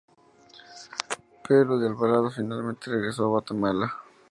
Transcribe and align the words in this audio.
Pedro 1.47 1.77
de 1.77 1.85
Alvarado, 1.87 2.31
finalmente, 2.31 2.89
regresó 2.89 3.25
a 3.25 3.27
Guatemala. 3.27 3.93